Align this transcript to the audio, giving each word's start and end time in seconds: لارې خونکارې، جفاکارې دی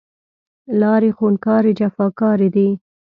لارې 0.79 1.09
خونکارې، 1.17 1.71
جفاکارې 1.79 2.47
دی 2.55 2.69